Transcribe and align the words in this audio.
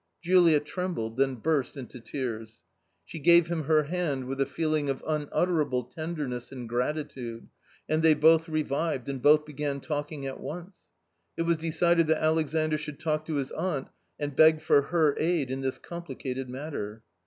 Julia 0.19 0.59
trembled, 0.59 1.17
then 1.17 1.35
burst 1.35 1.77
into 1.77 1.99
tears. 1.99 2.63
She 3.05 3.19
gave 3.19 3.45
him 3.49 3.65
her 3.65 3.83
hand 3.83 4.25
with 4.25 4.41
a 4.41 4.47
feeling 4.47 4.89
of 4.89 5.03
unutterable 5.05 5.83
tender 5.83 6.27
ness 6.27 6.51
and 6.51 6.67
gratitude, 6.67 7.47
and 7.87 8.01
they 8.01 8.15
both 8.15 8.49
revived 8.49 9.09
and 9.09 9.21
both 9.21 9.45
began 9.45 9.79
talking 9.79 10.25
at 10.25 10.39
once. 10.39 10.73
It 11.37 11.43
was 11.43 11.57
decided 11.57 12.07
that 12.07 12.19
Aiexandr 12.23 12.79
should 12.79 12.99
talk 12.99 13.27
to 13.27 13.35
his 13.35 13.51
aunt 13.51 13.89
and 14.17 14.35
beg 14.35 14.59
for 14.61 14.81
her 14.81 15.15
aid 15.19 15.51
in 15.51 15.61
this 15.61 15.77
complicated 15.77 16.49
matter. 16.49 17.03